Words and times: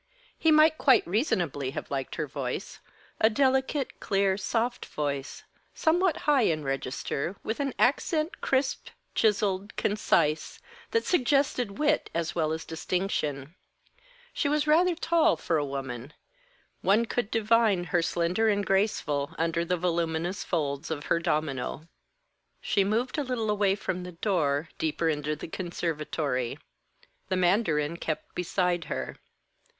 He 0.35 0.49
might 0.49 0.79
quite 0.79 1.05
reasonably 1.05 1.69
have 1.77 1.91
liked 1.91 2.15
her 2.15 2.25
voice, 2.25 2.79
a 3.19 3.29
delicate, 3.29 3.99
clear, 3.99 4.35
soft 4.35 4.87
voice, 4.87 5.43
somewhat 5.75 6.17
high 6.25 6.41
in 6.41 6.63
register, 6.63 7.35
with 7.43 7.59
an 7.59 7.75
accent, 7.77 8.41
crisp, 8.41 8.87
chiselled, 9.13 9.75
concise, 9.75 10.59
that 10.89 11.05
suggested 11.05 11.77
wit 11.77 12.09
as 12.15 12.33
well 12.33 12.51
as 12.51 12.65
distinction. 12.65 13.53
She 14.33 14.49
was 14.49 14.65
rather 14.65 14.95
tall, 14.95 15.37
for 15.37 15.57
a 15.57 15.63
woman; 15.63 16.13
one 16.81 17.05
could 17.05 17.29
divine 17.29 17.83
her 17.83 18.01
slender 18.01 18.49
and 18.49 18.65
graceful, 18.65 19.35
under 19.37 19.63
the 19.63 19.77
voluminous 19.77 20.43
folds 20.43 20.89
of 20.89 21.05
her 21.13 21.19
domino. 21.19 21.87
She 22.59 22.83
moved 22.83 23.19
a 23.19 23.23
little 23.23 23.51
away 23.51 23.75
from 23.75 24.01
the 24.01 24.13
door, 24.13 24.69
deeper 24.79 25.09
into 25.09 25.35
the 25.35 25.47
conservatory. 25.47 26.57
The 27.29 27.37
mandarin 27.37 27.97
kept 27.97 28.33
beside 28.33 28.85
her. 28.85 29.17